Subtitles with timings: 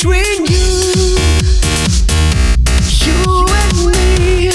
[0.00, 1.16] between you,
[3.02, 3.18] you
[3.60, 4.50] and me.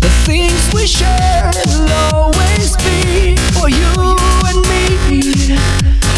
[0.00, 3.92] The things we share will always be for you
[4.48, 5.54] and me.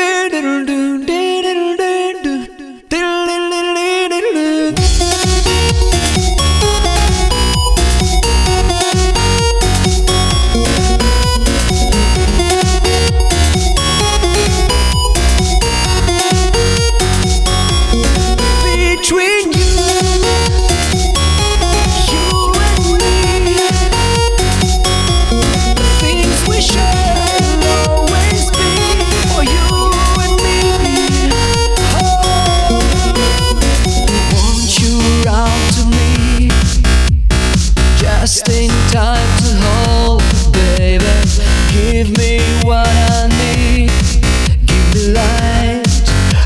[39.41, 41.05] to hold, baby.
[41.71, 43.91] Give me what I need.
[44.65, 45.85] Give me light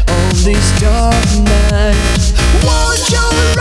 [0.09, 1.97] on this dark night.
[2.65, 3.52] Won't you?